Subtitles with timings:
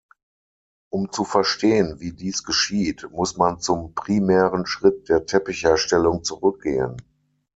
[0.91, 6.97] Um zu verstehen, wie dies geschieht, muss man zum primären Schritt der Teppichherstellung zurückgehen.